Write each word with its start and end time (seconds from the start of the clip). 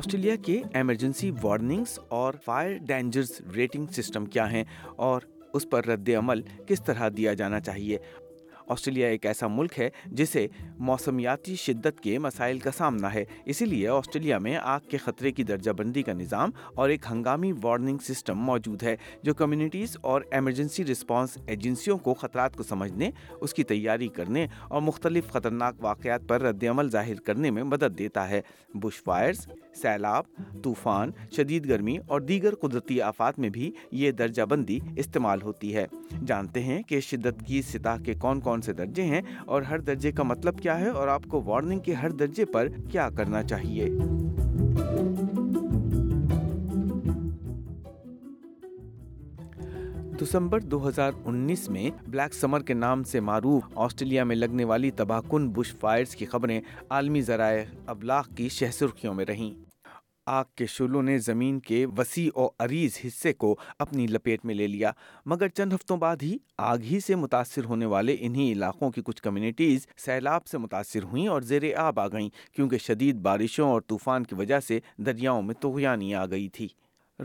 Australia 0.00 0.34
کے 0.36 0.62
emergency 0.74 1.30
warnings 1.42 1.98
اور 2.08 2.34
fire 2.44 2.76
dangers 2.78 3.32
rating 3.54 3.86
system 3.86 4.26
کیا 4.26 4.50
ہیں 4.50 4.64
اور 4.96 5.20
اس 5.54 5.66
پر 5.70 5.86
رد 5.86 6.08
عمل 6.18 6.42
کس 6.66 6.82
طرح 6.84 7.08
دیا 7.16 7.34
جانا 7.34 7.60
چاہیے؟ 7.60 7.98
آسٹریلیا 8.70 9.08
ایک 9.08 9.26
ایسا 9.26 9.46
ملک 9.46 9.78
ہے 9.78 9.90
جسے 10.06 10.46
موسمیاتی 10.78 11.56
شدت 11.56 12.00
کے 12.00 12.18
مسائل 12.18 12.58
کا 12.58 12.70
سامنا 12.70 13.14
ہے۔ 13.14 13.24
اسی 13.44 13.64
لیے 13.64 13.88
آسٹریلیا 13.88 14.38
میں 14.38 14.56
آگ 14.62 14.80
کے 14.90 14.96
خطرے 14.96 15.32
کی 15.32 15.42
درجہ 15.42 15.70
بندی 15.70 16.02
کا 16.02 16.12
نظام 16.12 16.50
اور 16.74 16.88
ایک 16.88 17.00
ہنگامی 17.10 17.52
وارننگ 17.62 17.98
سسٹم 17.98 18.38
موجود 18.38 18.82
ہے 18.82 18.96
جو 19.22 19.34
کمیونٹیز 19.34 19.96
اور 20.00 20.22
ایمرجنسی 20.30 20.84
رسپانس 20.84 21.38
ایجنسیوں 21.46 21.98
کو 21.98 22.14
خطرات 22.14 22.56
کو 22.56 22.62
سمجھنے، 22.62 23.10
اس 23.40 23.54
کی 23.54 23.64
تیاری 23.64 24.08
کرنے 24.08 24.46
اور 24.68 24.82
مختلف 24.82 25.30
خطرناک 25.30 25.74
واقعات 25.80 26.20
پر 26.28 26.42
رد 26.42 26.64
عمل 26.64 26.90
ظاہر 26.90 27.14
کرنے 27.14 27.50
میں 27.50 27.62
مدد 27.62 27.98
دیتا 27.98 28.28
ہے۔ 28.28 28.40
بش 28.74 29.02
فائرز 29.02 29.48
سیلاب، 29.82 30.24
طوفان، 30.62 31.10
شدید 31.36 31.68
گرمی 31.68 31.96
اور 32.06 32.20
دیگر 32.20 32.54
قدرتی 32.54 33.00
آفات 33.00 33.38
میں 33.38 33.48
بھی 33.48 33.72
یہ 33.92 34.10
درجہ 34.10 34.42
بندی 34.42 34.78
استعمال 34.96 35.42
ہوتی 35.42 35.76
ہے۔ 35.76 35.86
جانتے 36.26 36.62
ہیں 36.62 36.82
کہ 36.82 37.00
شدت 37.00 37.46
کی 37.46 37.62
سطح 37.62 38.02
کے 38.04 38.14
کون 38.14 38.40
کون 38.40 38.59
سے 38.60 38.72
درجے 38.72 39.02
ہیں 39.02 39.22
اور 39.46 39.62
ہر 39.62 39.78
درجے 39.78 40.12
کا 40.12 40.22
مطلب 40.22 40.58
کیا 40.58 40.80
ہے 40.80 40.88
اور 40.88 41.08
آپ 41.08 41.22
کو 41.28 41.42
وارننگ 41.42 41.80
کے 41.80 41.94
ہر 41.94 42.10
درجے 42.10 42.44
پر 42.44 42.68
کیا 42.90 43.10
کرنا 43.10 43.42
چاہیے؟ 43.42 43.88
دسمبر 50.22 50.60
دو 50.60 50.88
ہزار 50.88 51.12
انیس 51.24 51.68
میں 51.68 51.90
بلیک 52.08 52.34
سمر 52.34 52.60
کے 52.60 52.74
نام 52.74 53.02
سے 53.02 53.20
معروف 53.20 53.62
آسٹریلیا 53.74 54.24
میں 54.24 54.36
لگنے 54.36 54.64
والی 54.64 54.90
تباہ 54.90 55.20
کن 55.28 55.50
بش 55.50 55.74
فائرز 55.76 56.16
کی 56.16 56.26
خبریں 56.26 56.60
عالمی 56.90 57.20
ذرائع 57.20 57.62
ابلاغ 57.86 58.22
کی 58.36 58.48
شہ 58.48 58.70
سرخیوں 58.72 59.14
میں 59.14 59.24
رہیں۔ 59.24 59.69
آگ 60.26 60.44
کے 60.54 60.66
شولوں 60.66 61.02
نے 61.02 61.18
زمین 61.18 61.60
کے 61.60 61.86
وسیع 61.86 62.38
و 62.38 62.48
عریض 62.58 62.98
حصے 63.06 63.32
کو 63.32 63.56
اپنی 63.78 64.06
لپیٹ 64.06 64.44
میں 64.44 64.54
لے 64.54 64.66
لیا، 64.66 64.90
مگر 65.26 65.48
چند 65.48 65.72
ہفتوں 65.72 65.96
بعد 65.96 66.16
ہی 66.22 66.36
آگ 66.58 66.78
ہی 66.78 67.00
سے 67.00 67.14
متاثر 67.14 67.64
ہونے 67.64 67.86
والے 67.86 68.16
انہی 68.20 68.52
علاقوں 68.52 68.90
کی 68.90 69.02
کچھ 69.04 69.22
کمیونٹیز 69.22 69.86
سیلاب 69.96 70.46
سے 70.46 70.58
متاثر 70.58 71.02
ہوئیں 71.02 71.28
اور 71.28 71.42
زیر 71.42 71.62
آب 71.76 72.00
آ 72.00 72.08
گئیں، 72.08 72.28
کیونکہ 72.52 72.78
شدید 72.78 73.16
بارشوں 73.16 73.70
اور 73.70 73.80
طوفان 73.86 74.24
کی 74.24 74.34
وجہ 74.34 74.60
سے 74.60 74.80
دریاؤں 74.98 75.42
میں 75.42 75.54
توغیانی 75.54 76.14
آ 76.14 76.26
گئی 76.26 76.48
تھی۔ 76.48 76.68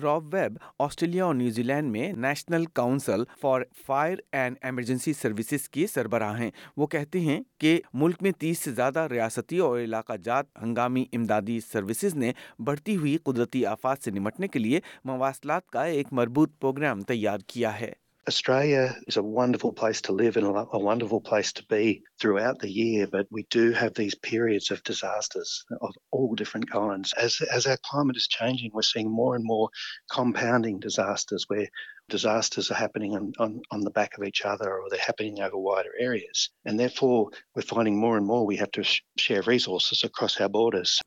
راب 0.03 0.33
ویب 0.33 0.57
آسٹریلیا 0.79 1.25
اور 1.25 1.35
New 1.35 1.63
Zealand 1.91 2.13
national 2.13 2.65
council 2.65 3.23
for 3.41 3.61
fire 3.85 4.17
and 4.31 4.57
emergency 4.61 5.13
services 5.13 5.69
کی 5.69 5.87
سربراہ 5.87 6.39
ہیں۔ 6.39 6.51
وہ 6.77 6.87
کہتے 6.87 7.19
ہیں 7.19 7.39
کہ 7.57 7.81
ملک 7.93 8.15
میں 8.21 8.31
تیس 8.31 8.59
سے 8.59 8.71
زیادہ 8.71 9.07
ریاستی 9.11 9.57
اور 9.57 9.79
علاقہ 9.79 10.13
جات 10.23 10.45
ہنگامی 10.61 11.05
امدادی 11.13 11.59
سروسز 11.59 12.15
نے 12.15 12.31
بڑھتی 12.59 12.95
ہوئی 12.95 13.17
قدرتی 13.23 13.65
آفات 13.65 13.97
سے 14.03 14.11
نمٹنے 14.11 14.47
کے 14.47 14.59
لیے 14.59 14.79
مواصلات 15.05 15.67
کا 15.67 15.83
ایک 15.83 16.07
مربوط 16.11 16.51
پروگرام 16.59 17.01
تیار 17.01 17.37
کیا 17.47 17.79
ہے۔ 17.79 17.91
Australia 18.27 18.95
is 19.05 19.17
a 19.17 19.23
wonderful 19.23 19.71
place 19.71 20.01
to 20.01 20.11
live 20.11 20.35
and 20.35 20.47
a 20.47 20.79
wonderful 20.79 21.21
place 21.21 21.53
to 21.53 21.63
be 21.67 22.01
throughout 22.19 22.57
the 22.57 22.71
year, 22.71 23.05
but 23.05 23.27
we 23.29 23.45
do 23.51 23.71
have 23.71 23.93
these 23.93 24.15
periods 24.15 24.71
of 24.71 24.81
disasters 24.81 25.63
of 25.79 25.93
all 26.11 26.33
different 26.33 26.69
kinds. 26.69 27.13
As, 27.13 27.39
as 27.53 27.67
our 27.67 27.77
climate 27.85 28.17
is 28.17 28.27
changing, 28.27 28.71
we're 28.73 28.81
seeing 28.81 29.11
more 29.11 29.35
and 29.35 29.45
more 29.45 29.69
compounding 30.11 30.79
disasters 30.79 31.45
where 31.49 31.67
disasters 32.09 32.71
are 32.71 32.75
happening 32.75 33.15
on, 33.15 33.31
on, 33.37 33.61
on 33.69 33.81
the 33.81 33.91
back 33.91 34.17
of 34.17 34.23
each 34.23 34.41
other 34.43 34.73
or 34.73 34.89
they're 34.89 34.99
happening 34.99 35.39
over 35.41 35.57
wider 35.57 35.91
areas. 35.99 36.49
And 36.65 36.79
therefore, 36.79 37.29
we're 37.55 37.61
finding 37.61 37.99
more 37.99 38.17
and 38.17 38.25
more 38.25 38.43
we 38.43 38.57
have 38.57 38.71
to 38.71 38.83
sh- 38.83 39.01
share 39.17 39.43
resources 39.43 40.03
across 40.03 40.41
our 40.41 40.49
borders. 40.49 40.99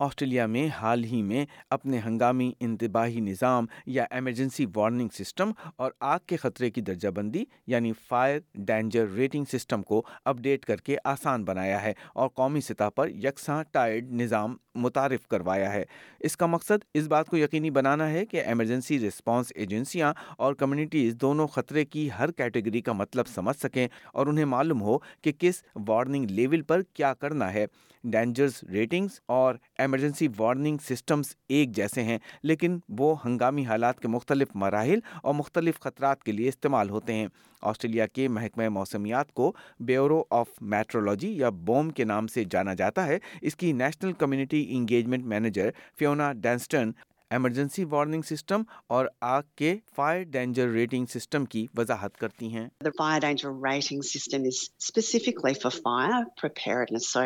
Australia 0.00 0.46
میں 0.46 0.68
حال 0.68 1.04
ہی 1.04 1.22
میں 1.22 1.46
اپنے 1.70 2.00
ہنگامی 2.06 2.52
انتباہی 2.60 3.20
نظام 3.20 3.66
یا 3.86 4.04
emergency 4.10 4.66
warning 4.76 5.08
system 5.12 5.50
اور 5.76 5.92
آگ 6.00 6.18
کے 6.26 6.36
خطرے 6.36 6.70
کی 6.70 6.80
درجہ 6.80 7.08
بندی 7.08 7.44
یعنی 7.66 7.92
فائر 8.08 8.38
ڈینجر 8.54 9.06
ریٹنگ 9.08 9.44
سسٹم 9.52 9.82
کو 9.82 10.02
اپ 10.24 10.38
ڈیٹ 10.38 10.64
کر 10.64 10.76
کے 10.76 10.96
آسان 11.04 11.44
بنایا 11.44 11.82
ہے 11.82 11.92
اور 12.14 12.28
قومی 12.28 12.60
سطح 12.60 12.88
پر 12.88 13.08
یکساں 13.08 13.64
ٹائرڈ 13.72 14.12
نظام 14.12 14.56
متعارف 14.74 15.26
کروایا 15.26 15.72
ہے۔ 15.72 15.84
اس 16.20 16.36
کا 16.36 16.46
مقصد 16.46 16.84
اس 16.94 17.06
بات 17.06 17.28
کو 17.28 17.36
یقینی 17.36 17.70
بنانا 17.70 18.10
ہے 18.10 18.26
کہ 18.26 18.36
ایمرجنسی 18.36 18.98
رسپانس 19.08 19.52
ایجنسیاں 19.54 20.14
اور 20.38 20.54
کمیونٹیز 20.54 21.14
دونوں 21.20 21.46
خطرے 21.46 21.84
کی 21.84 22.08
ہر 22.18 22.30
کیٹیگری 22.30 22.80
کا 22.80 22.92
مطلب 22.92 23.26
سمجھ 23.26 23.56
سکیں 23.56 23.88
اور 24.12 24.26
انہیں 24.26 24.44
معلوم 24.44 24.82
ہو 24.82 24.98
کہ 25.22 25.32
کس 25.38 25.62
وارننگ 25.88 26.26
لیول 26.30 26.62
پر 26.62 26.82
کیا 26.94 27.14
کرنا 27.14 27.54
ہے۔ 27.54 27.66
ڈینجرز 28.04 28.62
ریٹنگز 28.72 29.20
اور 29.26 29.54
ایمرجنسی 29.78 30.28
وارننگ 30.38 30.78
سسٹمز 30.88 31.34
ایک 31.48 31.72
جیسے 31.72 32.02
ہیں، 32.02 32.18
لیکن 32.42 32.78
وہ 32.88 33.14
ہنگامی 33.24 33.64
حالات 33.66 34.00
کے 34.00 34.08
مختلف 34.08 34.48
مراحل 34.54 34.98
اور 35.22 35.34
مختلف 35.34 35.80
خطرات 35.80 36.22
کے 36.24 36.32
لیے 36.32 36.48
استعمال 36.48 36.90
ہوتے 36.90 37.14
ہیں۔ 37.14 37.26
آسٹریلیا 37.62 38.06
کے 38.06 38.28
محکمہ 38.28 38.68
موسمیات 38.68 39.32
کو 39.32 39.52
بیورو 39.80 40.22
آف 40.30 40.48
میٹرولوجی 40.60 41.32
یا 41.38 41.48
بوم 41.66 41.90
کے 41.90 42.04
نام 42.04 42.26
سے 42.26 42.44
جانا 42.50 42.74
جاتا 42.74 43.06
ہے۔ 43.06 43.18
اس 43.40 43.56
کی 43.56 43.72
national 43.72 44.12
community 44.12 44.66
engagement 44.70 45.24
manager 45.24 45.70
Fiona 45.98 46.32
Denston 46.32 46.90
emergency 47.34 47.84
warning 47.90 48.22
system 48.28 48.62
اور 48.94 49.06
آگ 49.28 49.42
کے 49.56 49.74
فائر 49.96 50.22
ڈینجر 50.32 50.68
ریٹنگ 50.72 51.06
سسٹم 51.12 51.44
کی 51.54 51.66
وضاحت 51.78 52.18
کرتی 52.18 52.48
ہیں 52.52 52.66
The 52.86 52.92
fire 52.98 53.20
danger 53.24 53.50
rating 53.64 54.02
system 54.10 54.44
is 54.50 54.58
specifically 54.88 55.52
for 55.62 55.72
fire 55.86 56.20
preparedness. 56.42 57.08
So, 57.14 57.24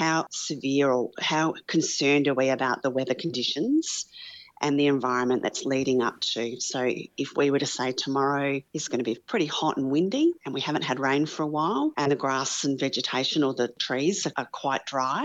how 0.00 0.12
severe 0.42 0.90
or 0.96 1.10
how 1.30 1.42
concerned 1.74 2.28
are 2.32 2.36
we 2.42 2.46
about 2.58 2.84
the 2.86 2.92
weather 2.98 3.16
conditions 3.24 3.90
and 4.66 4.78
the 4.80 4.86
environment 4.92 5.42
that's 5.46 5.64
leading 5.74 6.02
up 6.10 6.20
to? 6.28 6.44
So, 6.68 6.84
if 7.26 7.34
we 7.42 7.50
were 7.56 7.62
to 7.64 7.70
say 7.74 7.88
tomorrow 8.04 8.60
is 8.80 8.88
going 8.94 9.04
to 9.04 9.10
be 9.10 9.16
pretty 9.34 9.50
hot 9.58 9.82
and 9.82 9.90
windy 9.96 10.24
and 10.44 10.54
we 10.60 10.64
haven't 10.68 10.88
had 10.92 11.04
rain 11.08 11.26
for 11.34 11.42
a 11.48 11.52
while, 11.58 11.92
and 11.96 12.16
the 12.16 12.20
grass 12.26 12.54
and 12.70 12.78
vegetation 12.86 13.50
or 13.50 13.54
the 13.64 13.68
trees 13.88 14.26
are 14.36 14.48
quite 14.62 14.86
dry. 14.94 15.22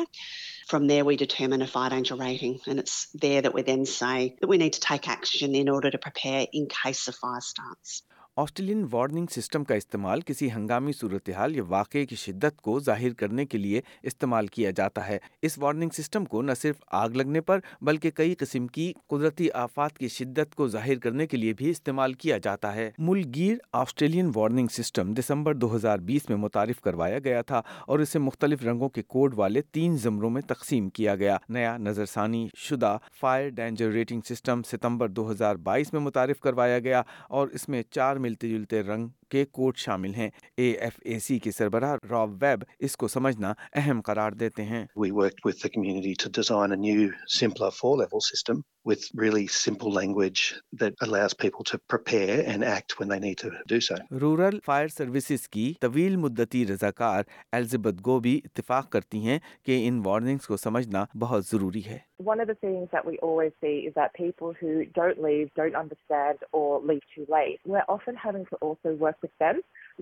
From 0.67 0.87
there, 0.87 1.05
we 1.05 1.15
determine 1.15 1.61
a 1.61 1.67
fire 1.67 1.89
danger 1.89 2.15
rating, 2.15 2.59
and 2.67 2.77
it's 2.77 3.07
there 3.13 3.41
that 3.41 3.53
we 3.53 3.61
then 3.61 3.85
say 3.85 4.35
that 4.41 4.47
we 4.47 4.57
need 4.57 4.73
to 4.73 4.81
take 4.81 5.07
action 5.07 5.55
in 5.55 5.69
order 5.69 5.89
to 5.89 5.97
prepare 5.97 6.45
in 6.51 6.67
case 6.67 7.07
a 7.07 7.13
fire 7.13 7.39
starts. 7.39 8.03
Australian 8.37 8.85
warning 8.91 9.25
system 9.31 9.63
کا 9.63 9.75
استعمال 9.75 10.21
کسی 10.21 10.51
ہنگامی 10.51 10.91
صورتحال 10.91 11.55
یا 11.55 11.63
واقعے 11.67 12.05
کی 12.05 12.15
شدت 12.15 12.61
کو 12.61 12.79
ظاہر 12.79 13.13
کرنے 13.13 13.45
کے 13.45 13.57
لیے 13.57 13.81
استعمال 14.03 14.47
کیا 14.47 14.71
جاتا 14.71 15.07
ہے۔ 15.07 15.17
اس 15.41 15.57
وارننگ 15.57 15.89
سسٹم 15.89 16.25
کو 16.25 16.41
نہ 16.41 16.51
صرف 16.61 16.75
آگ 16.91 17.09
لگنے 17.09 17.41
پر 17.41 17.59
بلکہ 17.81 18.11
کئی 18.11 18.35
قسم 18.35 18.67
کی 18.67 18.93
قدرتی 19.07 19.51
آفات 19.51 19.97
کی 19.97 20.07
شدت 20.07 20.55
کو 20.55 20.67
ظاہر 20.67 20.99
کرنے 20.99 21.27
کے 21.27 21.37
لیے 21.37 21.53
بھی 21.53 21.69
استعمال 21.69 22.13
کیا 22.13 22.37
جاتا 22.37 22.75
ہے۔ 22.75 22.91
ملک 22.97 23.35
گیر 23.35 23.55
آسٹریلین 23.73 24.31
وارننگ 24.35 24.67
سسٹم 24.67 25.13
دسمبر 25.13 25.53
دو 25.53 25.75
ہزار 25.75 25.97
بیس 25.99 26.29
میں 26.29 26.37
متعارف 26.37 26.81
کروایا 26.81 27.19
گیا 27.19 27.41
تھا 27.41 27.61
اور 27.87 27.99
اسے 27.99 28.19
مختلف 28.19 28.63
رنگوں 28.63 28.89
کے 28.89 29.03
کوڈ 29.03 29.33
والے 29.37 29.61
تین 29.71 29.97
زمروں 29.97 30.29
میں 30.29 30.41
تقسیم 30.41 30.89
کیا 30.89 31.15
گیا۔ 31.15 31.37
نیا 31.49 31.77
نظر 31.77 32.05
ثانی 32.05 32.47
شدہ 32.57 32.97
فائر 33.19 33.49
ڈینجر 33.49 33.89
ریٹنگ 33.89 34.21
سسٹم 34.29 34.61
ستمبر 34.63 35.07
دو 35.07 35.31
ہزار 35.31 35.55
بائیس 35.55 35.93
میں 35.93 36.01
متعارف 36.01 36.39
کروایا 36.39 36.79
گیا 36.79 37.01
اور 37.29 37.47
اس 37.47 37.69
میں 37.69 37.83
چار 37.91 38.15
ملتے 38.27 38.49
جلتے 38.49 38.83
رنگ 38.83 39.07
کے 39.31 39.43
کوٹ 39.57 39.77
شامل 39.77 40.13
ہیں 40.15 40.29
اے 40.57 40.71
ایف 40.71 40.99
اے 41.05 41.19
سی 41.19 41.37
کے 41.39 41.51
سربراہ 41.51 41.95
راب 42.11 42.35
ویب 42.43 42.63
اس 42.87 42.97
کو 42.97 43.07
سمجھنا 43.07 43.53
اہم 43.81 44.01
قرار 44.05 44.31
دیتے 44.39 44.63
ہیں 44.63 44.85
We 44.95 45.11
worked 45.11 45.45
with 45.49 45.61
the 45.65 45.69
community 45.75 46.15
to 46.23 46.29
design 46.39 46.71
a 46.71 46.81
new, 46.87 47.11
simpler 47.39 47.71
four 47.71 47.95
level 47.97 48.21
system 48.31 48.63
with 48.85 49.05
really 49.21 49.45
simple 49.47 49.91
language 49.91 50.41
that 50.81 50.93
allows 51.05 51.33
people 51.43 51.63
to 51.71 51.77
prepare 51.93 52.37
and 52.51 52.63
act 52.63 52.97
when 52.99 53.09
they 53.09 53.19
need 53.19 53.37
to 53.37 53.49
do 53.71 53.79
so. 53.87 53.95
Rural 54.21 54.59
fire 54.65 54.87
services 54.87 55.47
کی 55.49 55.65
طویل 55.81 56.15
مدتی 56.25 56.65
رضاکار 56.67 57.23
الزبت 57.59 58.05
گو 58.05 58.19
بھی 58.19 58.39
اتفاق 58.45 58.89
کرتی 58.91 59.19
ہیں 59.19 59.39
کہ 59.65 59.81
ان 59.87 60.01
warnings 60.05 60.47
کو 60.47 60.57
سمجھنا 60.57 61.05
بہت 61.25 61.45
ضروری 61.45 61.85
ہے 61.85 61.97
One 62.27 62.39
of 62.43 62.47
the 62.49 62.55
things 62.61 62.85
that 62.93 63.05
we 63.07 63.15
always 63.25 63.51
see 63.63 63.75
is 63.87 63.93
that 63.97 64.13
people 64.13 64.53
who 64.59 64.71
don't 64.95 65.19
leave, 65.25 65.49
don't 65.59 65.75
understand, 65.81 66.39
or 66.59 66.69
leave 66.91 67.03
too 67.15 67.25
late, 67.33 67.59
we're 67.73 67.83
often 67.95 68.15
having 68.23 68.45
to 68.51 68.57
also 68.67 68.93
work 69.03 69.16
with 69.21 69.31
them 69.39 69.61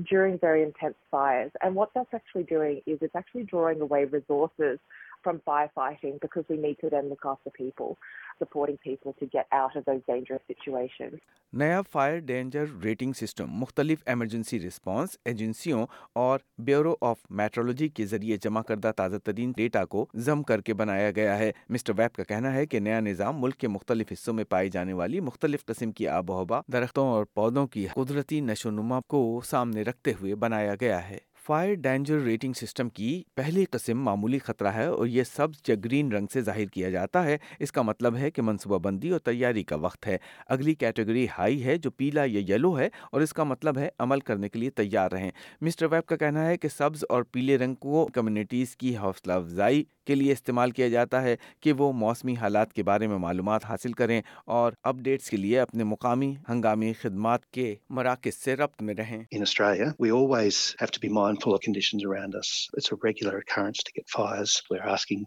during 0.09 0.37
very 0.39 0.63
intense 0.63 0.95
fires. 1.09 1.51
And 1.61 1.75
what 1.75 1.91
that's 1.95 2.13
actually 2.13 2.43
doing 2.43 2.81
is 2.85 2.99
it's 3.01 3.15
actually 3.15 3.43
drawing 3.43 3.81
away 3.81 4.05
resources 4.05 4.79
from 5.25 5.41
firefighting 5.41 6.19
because 6.21 6.45
we 6.49 6.57
need 6.59 6.77
to 6.79 6.89
then 6.89 7.09
look 7.09 7.25
after 7.27 7.49
people, 7.51 7.97
supporting 8.39 8.77
people 8.79 9.15
to 9.15 9.25
get 9.27 9.47
out 9.53 9.75
of 9.75 9.85
those 9.85 10.03
dangerous 10.07 10.45
situations. 10.47 11.19
نیا 11.53 11.81
fire 11.91 12.17
danger 12.19 12.65
rating 12.83 13.13
system 13.13 13.51
مختلف 13.55 13.99
emergency 14.05 14.59
response 14.59 15.17
ایجنسیوں 15.25 15.85
اور 16.13 16.39
bureau 16.59 16.95
of 17.01 17.17
meteorology 17.31 17.87
کے 17.89 18.05
ذریعے 18.05 18.37
جمع 18.43 18.61
کردہ 18.61 18.91
تازہ 18.95 19.17
ترین 19.25 19.51
data 19.57 19.83
کو 19.85 20.05
ضم 20.25 20.43
کر 20.43 20.61
کے 20.61 20.73
بنایا 20.73 21.11
گیا 21.11 21.37
ہے 21.39 21.51
مسٹر 21.69 21.93
ویب 21.97 22.15
کا 22.15 22.23
کہنا 22.23 22.53
ہے 22.53 22.65
کہ 22.65 22.79
نیا 22.79 22.99
نظام 23.01 23.39
ملک 23.41 23.57
کے 23.57 23.67
مختلف 23.67 24.11
حصوں 24.11 24.33
میں 24.33 24.43
پائی 24.49 24.69
جانے 24.69 24.93
والی 24.93 25.19
مختلف 25.21 25.65
قسم 25.65 25.91
کی 25.91 26.07
آب 26.09 26.29
و 26.29 26.41
ہوا 26.41 26.61
درختوں 26.73 27.07
اور 27.09 27.25
پودوں 27.33 27.65
کی 27.67 27.87
قدرتی 27.93 28.39
نشو 28.41 28.71
نما 28.71 28.99
کو 29.07 29.23
سامنے 29.45 29.83
رکھتے 29.83 30.13
ہوئے 30.19 30.35
بنایا 30.37 30.75
گیا 30.81 31.07
ہے 31.09 31.17
فائر 31.47 31.73
ڈینجر 31.73 32.19
ریٹنگ 32.19 32.53
سسٹم 32.53 32.89
کی 32.89 33.23
پہلی 33.35 33.65
قسم 33.65 34.01
معمولی 34.01 34.39
خطرہ 34.39 34.67
ہے 34.67 34.85
اور 34.85 35.07
یہ 35.07 35.23
سبز 35.23 35.61
یا 35.67 35.75
گرین 35.85 36.11
رنگ 36.11 36.27
سے 36.33 36.41
ظاہر 36.41 36.65
کیا 36.65 36.89
جاتا 36.89 37.23
ہے۔ 37.23 37.37
اس 37.59 37.71
کا 37.71 37.81
مطلب 37.81 38.17
ہے 38.17 38.31
کہ 38.31 38.41
منصوبہ 38.41 38.77
بندی 38.77 39.09
اور 39.09 39.19
تیاری 39.19 39.63
کا 39.63 39.75
وقت 39.75 40.07
ہے۔ 40.07 40.17
اگلی 40.47 40.73
کیٹیگری 40.73 41.27
ہائی 41.37 41.63
ہے 41.63 41.77
جو 41.77 41.91
پیلا 41.91 42.23
یا 42.25 42.55
یلو 42.55 42.79
ہے 42.79 42.89
اور 43.11 43.21
اس 43.21 43.33
کا 43.33 43.43
مطلب 43.43 43.77
ہے 43.77 43.89
عمل 43.99 44.19
کرنے 44.19 44.49
کے 44.49 44.59
لیے 44.59 44.69
تیار 44.69 45.11
رہیں۔ 45.11 45.31
مسٹر 45.61 45.85
ویب 45.85 46.05
کا 46.05 46.15
کہنا 46.15 46.47
ہے 46.47 46.57
کہ 46.57 46.67
سبز 46.67 47.03
اور 47.09 47.23
پیلے 47.23 47.57
رنگ 47.57 47.75
کو 47.75 48.09
کمیونٹیز 48.13 48.75
کی 48.75 48.97
حوصلہ 48.97 49.33
افزائی 49.33 49.83
کے 50.07 50.15
لیے 50.15 50.31
استعمال 50.31 50.71
کیا 50.71 50.87
جاتا 50.87 51.21
ہے 51.23 51.35
کہ 51.61 51.73
وہ 51.79 51.91
موسمی 51.93 52.35
حالات 52.41 52.73
کے 52.73 52.83
بارے 52.83 53.07
میں 53.07 53.17
معلومات 53.17 53.65
حاصل 53.69 53.93
کریں 54.01 54.21
اور 54.57 54.73
اپ 54.83 54.99
ڈیٹس 55.03 55.29
کے 55.29 55.37
لیے 55.37 55.59
اپنے 55.59 55.83
مقامی 55.83 56.33
ہنگامی 56.49 56.93
خدمات 57.01 57.45
کے 57.57 57.73
مراکز 57.97 58.43
سے 58.43 58.55
ربط 58.55 58.81
میں 58.81 58.95
رہیں 58.97 59.23
In 59.31 59.45
Australia, 59.47 59.91
we 60.05 60.11
always 60.19 60.61
have 60.81 60.91
to 60.91 61.03
be 61.05 61.11
mindful 61.19 61.53
of 61.55 61.61
conditions 61.67 62.07
around 62.09 62.39
us. 62.41 62.55
It's 62.77 62.91
a 62.95 62.97
regular 63.03 63.37
occurrence 63.37 63.83
to 63.89 63.95
get 63.99 64.09
fires. 64.17 64.61
We're 64.69 64.87
asking 64.95 65.25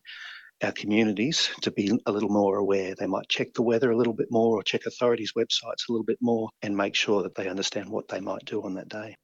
our 0.61 0.73
communities 0.73 1.51
to 1.63 1.71
be 1.71 1.87
a 2.07 2.13
little 2.13 2.31
more 2.31 2.57
aware. 2.59 2.95
They 2.95 3.07
might 3.07 3.29
check 3.29 3.55
the 3.55 3.63
weather 3.63 3.91
a 3.91 3.97
little 3.97 4.15
bit 4.15 4.29
more 4.31 4.57
or 4.59 4.63
check 4.63 4.87
authorities' 4.87 5.33
websites 5.37 5.89
a 5.89 5.93
little 5.93 6.05
bit 6.05 6.19
more 6.21 6.49
and 6.63 6.77
make 6.77 6.95
sure 6.95 7.23
that 7.23 7.35
they 7.37 7.49
understand 7.49 7.89
what 7.89 8.09
they 8.09 8.21
might 8.21 8.45
do 8.45 8.63
on 8.63 8.75
that 8.75 8.89
day. 8.89 9.15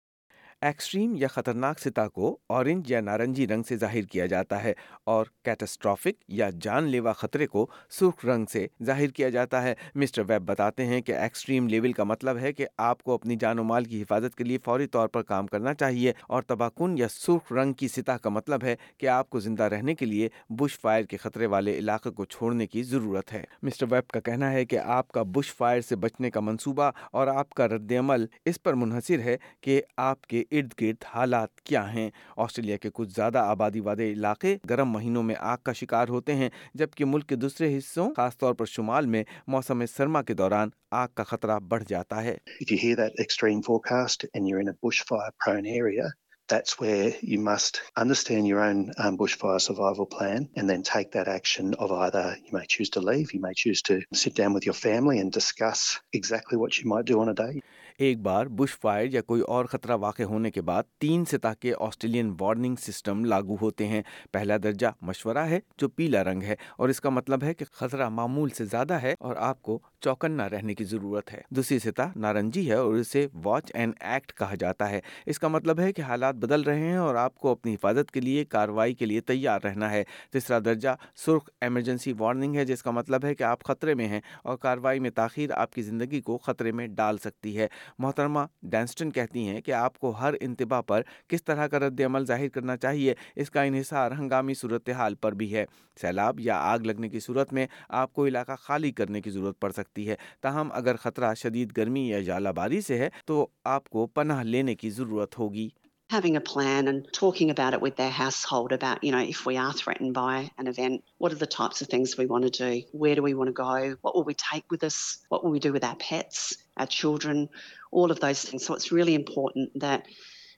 Extreme 0.64 1.14
یا 1.16 1.28
خطرناک 1.28 1.80
سطح 1.80 2.06
کو 2.12 2.38
orange 2.48 2.90
یا 2.90 3.00
نارنجی 3.00 3.46
رنگ 3.46 3.62
سے 3.62 3.76
ظاہر 3.76 4.02
کیا 4.02 4.26
جاتا 4.26 4.64
ہے 4.64 4.72
اور 5.04 5.26
کیٹاسٹرافک 5.42 6.24
یا 6.28 6.50
جان 6.60 6.84
لیوا 6.84 7.12
خطرے 7.12 7.46
کو 7.46 7.66
سرخ 7.90 8.24
رنگ 8.24 8.44
سے 8.52 8.66
ظاہر 8.82 9.06
کیا 9.06 9.28
جاتا 9.28 9.62
ہے۔ 9.62 9.74
مسٹر 9.94 10.22
ویب 10.28 10.42
بتاتے 10.42 10.86
ہیں 10.86 11.00
کہ 11.00 11.12
ایکسٹریم 11.12 11.68
لیول 11.68 11.92
کا 11.92 12.04
مطلب 12.04 12.38
ہے 12.38 12.52
کہ 12.52 12.66
آپ 12.78 13.02
کو 13.02 13.14
اپنی 13.14 13.36
جان 13.36 13.58
و 13.58 13.64
مال 13.64 13.84
کی 13.84 14.02
حفاظت 14.02 14.34
کے 14.34 14.44
لیے 14.44 14.58
فوری 14.64 14.86
طور 14.86 15.08
پر 15.08 15.22
کام 15.22 15.46
کرنا 15.46 15.74
چاہیے 15.74 16.12
اور 16.28 16.42
تباکن 16.42 16.98
یا 16.98 17.08
سرخ 17.10 17.52
رنگ 17.52 17.72
کی 17.72 17.88
سطح 17.88 18.12
کا 18.12 18.30
مطلب 18.30 18.64
ہے 18.64 18.76
کہ 18.98 19.06
آپ 19.06 19.30
کو 19.30 19.40
زندہ 19.40 19.62
رہنے 19.62 19.94
کے 19.94 20.06
لیے 20.06 20.28
بش 20.50 20.78
فائر 20.80 21.04
کے 21.04 21.16
خطرے 21.16 21.46
والے 21.46 21.78
علاقے 21.78 22.10
کو 22.10 22.24
چھوڑنے 22.24 22.66
کی 22.66 22.82
ضرورت 22.82 23.32
ہے۔ 23.32 23.44
مسٹر 23.62 23.86
ویب 23.90 24.10
کا 24.10 24.20
کہنا 24.20 24.52
ہے 24.52 24.64
کہ 24.64 24.78
آپ 24.78 25.12
کا 25.12 25.22
بش 25.22 25.54
فائر 25.54 25.80
سے 25.80 25.96
بچنے 25.96 26.30
کا 26.30 26.40
منصوبہ 26.40 26.90
اور 27.10 27.26
آپ 27.26 27.50
کا 27.50 27.68
رد 27.68 27.92
عمل 27.92 28.26
اس 28.44 28.62
پر 28.62 28.74
منحصر 28.74 29.18
ہے 29.18 29.36
کہ 29.60 29.82
آپ 29.96 30.26
کے 30.26 30.44
ارد 30.58 30.72
گرد 30.80 31.04
حالات 31.14 31.60
کیا 31.60 31.82
ہیں 31.92 32.08
آسٹریلیا 32.44 32.76
کے 32.82 32.90
کچھ 32.94 33.10
زیادہ 33.14 33.38
آبادی 33.54 33.80
والے 33.88 34.10
علاقے 34.12 34.56
گرم 34.70 34.92
مہینوں 34.92 35.22
میں 35.22 35.34
آگ 35.38 35.56
کا 35.64 35.72
شکار 35.80 36.08
ہوتے 36.08 36.34
ہیں 36.34 36.48
جبکہ 36.74 37.04
ملک 37.04 37.28
کے 37.28 37.36
دوسرے 37.36 37.76
حصوں 37.76 38.08
خاص 38.16 38.38
طور 38.38 38.54
پر 38.54 38.64
شمال 38.74 39.06
میں 39.14 39.22
موسم 39.54 39.84
سرما 39.96 40.22
کے 40.22 40.34
دوران 40.34 40.68
آگ 41.02 41.08
کا 41.14 41.24
خطرہ 41.30 41.58
بڑھ 41.70 41.84
جاتا 41.88 42.22
ہے 42.24 42.36
If 42.60 42.70
you 42.72 42.78
hear 42.78 42.96
that 42.96 43.18
extreme 43.24 43.62
forecast 43.68 44.26
and 44.34 44.48
you're 44.48 44.62
in 44.66 44.68
a 44.68 44.76
bushfire 44.86 45.32
prone 45.44 45.66
area, 45.66 46.06
that's 46.48 46.78
where 46.80 47.12
you 47.22 47.38
must 47.38 47.80
understand 47.96 48.46
your 48.46 48.60
own 48.64 48.80
um, 48.98 49.16
bushfire 49.18 49.60
survival 49.60 50.06
plan 50.06 50.48
and 50.56 50.68
then 50.70 50.82
take 50.82 51.12
that 51.12 51.28
action 51.28 51.74
of 51.74 51.92
either 52.06 52.24
you 52.44 52.52
may 52.58 52.66
choose 52.66 52.90
to 52.96 53.00
leave, 53.00 53.32
you 53.32 53.40
may 53.40 53.54
choose 53.54 53.82
to 53.82 54.00
sit 54.12 54.34
down 54.34 54.52
with 54.52 54.66
your 54.66 54.74
family 54.74 55.18
and 55.18 55.32
discuss 55.32 55.98
exactly 56.12 56.58
what 56.58 56.78
you 56.78 56.86
might 56.88 57.06
do 57.06 57.20
on 57.20 57.28
a 57.28 57.34
day. 57.34 57.54
ایک 57.98 58.20
بار 58.20 58.46
Bush 58.46 58.78
fire 58.80 59.08
یا 59.12 59.20
کوئی 59.20 59.42
اور 59.42 59.64
خطرہ 59.64 59.96
واقع 59.96 60.22
ہونے 60.22 60.50
کے 60.50 60.62
بعد 60.62 60.82
تین 60.98 61.24
سطح 61.24 61.48
کے 61.60 61.72
آسٹریلین 61.78 62.34
وارننگ 62.40 62.74
سسٹم 62.80 63.24
لاگو 63.24 63.56
ہوتے 63.60 63.86
ہیں۔ 63.86 64.02
پہلا 64.32 64.56
درجہ 64.62 64.86
مشورہ 65.00 65.38
ہے 65.38 65.60
جو 65.78 65.88
پیلا 65.88 66.24
رنگ 66.24 66.42
ہے 66.42 66.54
اور 66.76 66.88
اس 66.88 67.00
کا 67.00 67.10
مطلب 67.10 67.44
ہے 67.44 67.54
کہ 67.54 67.64
خطرہ 67.72 68.08
معمول 68.08 68.48
سے 68.48 68.64
زیادہ 68.64 68.94
ہے 68.94 69.14
اور 69.20 69.36
آپ 69.36 69.62
کو 69.62 69.78
چوکنا 70.00 70.48
رہنے 70.48 70.74
کی 70.74 70.84
ضرورت 70.84 71.32
ہے۔ 71.32 71.40
دوسری 71.50 71.78
سطح 71.78 72.02
نارنجی 72.16 72.68
ہے 72.68 72.74
اور 72.74 72.94
اسے 72.94 73.26
واچ 73.44 73.70
اینڈ 73.74 73.94
ایکٹ 74.00 74.32
کہا 74.32 74.54
جاتا 74.58 74.90
ہے۔ 74.90 75.00
اس 75.26 75.38
کا 75.38 75.48
مطلب 75.48 75.80
ہے 75.80 75.92
کہ 75.92 76.02
حالات 76.02 76.34
بدل 76.34 76.60
رہے 76.60 76.80
ہیں 76.80 76.96
اور 76.96 77.14
آپ 77.14 77.34
کو 77.34 77.48
اپنی 77.48 77.74
حفاظت 77.74 78.10
کے 78.10 78.20
لیے 78.20 78.44
کارروائی 78.44 78.94
کے 78.94 79.06
لیے 79.06 79.20
تیار 79.20 79.60
رہنا 79.64 79.90
ہے۔ 79.90 80.04
تیسرا 80.32 80.58
درجہ 80.64 80.88
سرخ 81.16 81.48
ایمرجنسی 81.60 82.12
وارننگ 82.18 82.56
ہے 82.56 82.64
جس 82.64 82.82
کا 82.82 82.90
مطلب 82.90 83.24
ہے 83.24 83.34
کہ 83.34 83.42
آپ 83.42 83.64
خطرے 83.64 83.94
میں 83.94 84.08
ہیں 84.08 84.20
اور 84.42 84.56
کارروائی 84.56 85.00
میں 85.00 85.10
تاخیر 85.10 85.50
آپ 85.50 85.72
کی 85.72 85.82
زندگی 85.82 86.20
کو 86.20 86.38
خطرے 86.38 86.72
میں 86.72 86.86
ڈال 86.86 87.18
سکتی 87.18 87.58
ہے۔ 87.58 87.66
محترمہ 87.98 88.40
ڈینسٹن 88.70 89.10
کہتی 89.10 89.46
ہیں 89.48 89.60
کہ 89.60 89.72
آپ 89.72 89.98
کو 89.98 90.10
ہر 90.10 90.34
انتباہ 90.40 90.80
پر 90.82 91.02
کس 91.28 91.44
طرح 91.44 91.66
کا 91.66 91.78
رد 91.78 92.00
عمل 92.06 92.26
ظاہر 92.26 92.48
کرنا 92.54 92.76
چاہیے 92.76 93.14
اس 93.36 93.50
کا 93.50 93.62
انحصار 93.62 94.10
ہنگامی 94.18 94.54
صورتحال 94.54 95.14
پر 95.14 95.32
بھی 95.32 95.54
ہے 95.54 95.64
سیلاب 96.00 96.40
یا 96.40 96.58
آگ 96.72 96.86
لگنے 96.86 97.08
کی 97.08 97.20
صورت 97.20 97.52
میں 97.52 97.66
آپ 98.00 98.12
کو 98.12 98.26
علاقہ 98.26 98.52
خالی 98.60 98.90
کرنے 98.92 99.20
کی 99.20 99.30
ضرورت 99.30 99.60
پڑ 99.60 99.70
سکتی 99.72 100.08
ہے 100.08 100.16
تاہم 100.40 100.72
اگر 100.72 100.96
خطرہ 101.02 101.34
شدید 101.34 101.76
گرمی 101.76 102.08
یا 102.08 102.20
ژالہ 102.22 102.48
باری 102.56 102.80
سے 102.80 102.98
ہے 102.98 103.08
تو 103.26 103.46
آپ 103.76 103.88
کو 103.88 104.06
پناہ 104.06 104.42
لینے 104.42 104.74
کی 104.74 104.90
ضرورت 104.90 105.38
ہوگی 105.38 105.68
having 106.10 106.36
a 106.36 106.40
plan 106.40 106.88
and 106.88 107.06
talking 107.12 107.50
about 107.50 107.74
it 107.74 107.80
with 107.80 107.96
their 107.96 108.10
household 108.10 108.72
about, 108.72 109.02
you 109.02 109.10
know, 109.10 109.18
if 109.20 109.46
we 109.46 109.56
are 109.56 109.72
threatened 109.72 110.14
by 110.14 110.50
an 110.58 110.66
event, 110.66 111.02
what 111.18 111.32
are 111.32 111.36
the 111.36 111.46
types 111.46 111.80
of 111.80 111.88
things 111.88 112.16
we 112.16 112.26
want 112.26 112.44
to 112.44 112.50
do? 112.50 112.82
Where 112.92 113.14
do 113.14 113.22
we 113.22 113.34
want 113.34 113.48
to 113.48 113.52
go? 113.52 113.96
What 114.02 114.14
will 114.14 114.24
we 114.24 114.34
take 114.34 114.70
with 114.70 114.84
us? 114.84 114.98
What 115.28 115.42
will 115.42 115.50
we 115.50 115.58
do 115.60 115.72
with 115.72 115.82
our 115.82 115.96
pets, 115.96 116.56
our 116.76 116.86
children? 116.86 117.48
All 117.90 118.10
of 118.10 118.20
those 118.20 118.44
things. 118.44 118.64
So 118.64 118.74
it's 118.74 118.92
really 118.92 119.14
important 119.14 119.70
that 119.80 120.06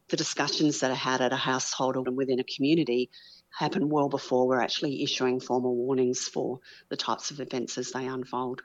the 0.08 0.16
discussions 0.16 0.80
that 0.80 0.90
are 0.90 1.02
had 1.08 1.20
at 1.20 1.32
a 1.32 1.36
household 1.36 1.96
and 1.96 2.16
within 2.16 2.38
a 2.38 2.44
community 2.44 3.10
happen 3.50 3.88
well 3.88 4.08
before 4.08 4.46
we're 4.46 4.60
actually 4.60 5.02
issuing 5.02 5.40
formal 5.40 5.74
warnings 5.74 6.28
for 6.28 6.60
the 6.88 6.96
types 6.96 7.30
of 7.30 7.40
events 7.40 7.78
as 7.78 7.90
they 7.92 8.06
unfold. 8.06 8.62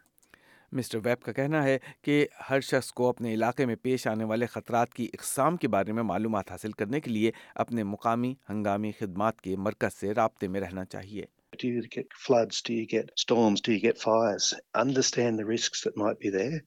Mr 0.74 1.00
Webb 1.06 1.22
کا 1.22 1.32
کہنا 1.32 1.64
ہے 1.64 1.78
کہ 2.04 2.26
ہر 2.50 2.62
شخص 2.62 2.92
کو 2.98 3.08
اپنے 3.10 3.34
علاقے 3.34 3.66
میں 3.66 3.76
پیش 3.82 4.06
آنے 4.08 4.24
والے 4.24 4.46
خطرات 4.52 4.94
کی 4.94 5.08
اقسام 5.14 5.58
کے 5.58 5.68
بارے 5.68 5.92
میں 5.92 6.04
معلومات 6.12 6.52
حاصل 6.52 6.72
کرنے 6.82 7.00
کے 7.00 7.12
لیے 7.12 7.32
اپنے 7.64 7.84
مقامی 7.84 8.34
ہنگامی 8.50 8.92
خدمات 9.00 9.42
کے 9.42 9.56
مرکز 9.66 10.00
سے 10.00 10.14
رابطے 10.14 10.48
میں 10.48 10.62
رہنا 10.62 10.86
چاہیے 10.96 11.26
Do 11.54 11.68
you 11.68 11.82
get 11.94 12.14
floods? 12.26 12.62
Do 12.68 12.74
you 12.74 12.86
get 12.92 13.10
storms? 13.22 13.62
Do 13.66 13.74
you 13.74 13.80
get 13.86 13.98
fires? 14.04 14.46
Understand 14.84 15.40
the 15.40 15.48
risks 15.50 15.82
that 15.86 15.98
might 16.02 16.20
be 16.20 16.30
there 16.36 16.62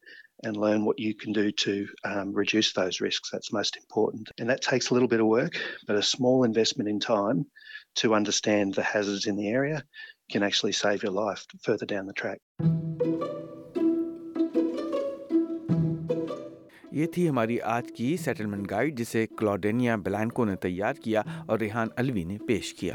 and 0.45 0.57
learn 0.57 0.85
what 0.85 0.99
you 0.99 1.15
can 1.15 1.33
do 1.33 1.51
to 1.51 1.87
um, 2.05 2.33
reduce 2.33 2.73
those 2.73 3.01
risks. 3.01 3.31
That's 3.31 3.53
most 3.53 3.77
important. 3.77 4.31
And 4.39 4.49
that 4.51 4.63
takes 4.63 4.91
a 4.91 4.95
little 4.95 5.09
bit 5.09 5.21
of 5.21 5.27
work, 5.27 5.55
but 5.87 5.97
a 5.97 6.03
small 6.03 6.45
investment 6.45 6.89
in 6.89 7.01
time 7.01 7.47
to 7.97 8.15
understand 8.15 8.75
the 8.75 8.83
hazards 8.83 9.27
in 9.27 9.37
the 9.37 9.49
area 9.49 9.85
can 10.31 10.43
actually 10.43 10.73
save 10.73 11.03
your 11.03 11.13
life 11.13 11.47
further 11.63 11.87
down 11.87 12.07
the 12.07 12.19
track. 12.23 12.41
یہ 16.99 17.07
تھی 17.15 17.29
ہماری 17.29 17.61
آج 17.61 17.91
کی 17.95 18.17
settlement 18.25 18.71
guide 18.71 18.99
جسے 18.99 19.27
کلوڈینیا 19.39 19.97
بلانکو 20.05 20.45
نے 20.45 20.55
تیار 20.63 20.95
کیا 21.05 21.23
اور 21.47 21.59
ریحان 21.59 21.89
الوی 21.97 22.25
نے 22.25 22.37
پیش 22.49 22.73
کیا 22.75 22.95